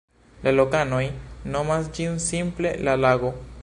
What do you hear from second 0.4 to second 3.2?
La lokanoj nomas ĝin simple "la